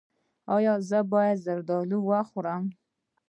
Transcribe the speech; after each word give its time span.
ایا 0.55 0.73
زه 0.89 0.99
باید 1.13 1.37
زردالو 1.45 1.97
وخورم؟ 2.09 2.63